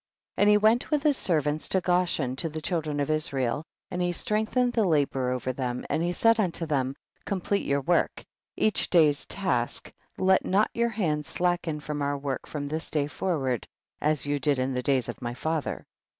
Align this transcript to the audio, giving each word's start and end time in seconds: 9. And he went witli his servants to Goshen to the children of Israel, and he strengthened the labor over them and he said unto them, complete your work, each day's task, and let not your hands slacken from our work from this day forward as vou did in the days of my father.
9. 0.35 0.41
And 0.45 0.49
he 0.49 0.57
went 0.57 0.87
witli 0.87 1.03
his 1.03 1.15
servants 1.15 1.69
to 1.69 1.79
Goshen 1.79 2.35
to 2.37 2.49
the 2.49 2.59
children 2.59 2.99
of 2.99 3.11
Israel, 3.11 3.63
and 3.91 4.01
he 4.01 4.11
strengthened 4.11 4.73
the 4.73 4.83
labor 4.83 5.29
over 5.29 5.53
them 5.53 5.85
and 5.91 6.01
he 6.01 6.11
said 6.11 6.39
unto 6.39 6.65
them, 6.65 6.95
complete 7.23 7.67
your 7.67 7.81
work, 7.81 8.23
each 8.57 8.89
day's 8.89 9.27
task, 9.27 9.93
and 10.17 10.25
let 10.25 10.43
not 10.43 10.71
your 10.73 10.89
hands 10.89 11.27
slacken 11.27 11.79
from 11.79 12.01
our 12.01 12.17
work 12.17 12.47
from 12.47 12.65
this 12.65 12.89
day 12.89 13.05
forward 13.05 13.67
as 14.01 14.23
vou 14.25 14.39
did 14.39 14.57
in 14.57 14.73
the 14.73 14.81
days 14.81 15.07
of 15.07 15.21
my 15.21 15.35
father. 15.35 15.85